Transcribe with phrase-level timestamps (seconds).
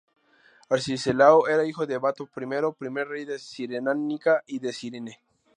[0.71, 5.19] Arcesilao era hijo de Bato I, primer rey de Cirenaica y de Cirene.